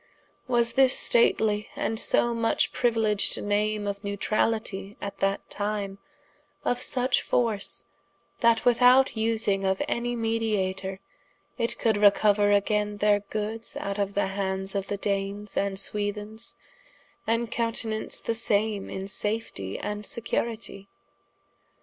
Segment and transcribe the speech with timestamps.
[0.47, 5.99] Was this stately, & so much priuiledged name of Newtralitie at that time,
[6.65, 7.83] of such force,
[8.39, 10.97] that without vsing of any mediatour,
[11.59, 16.55] it could recouer againe their goods out of the hands of the Danes & Swethens,
[16.99, 20.87] & countenance the same in safetie, & securitie?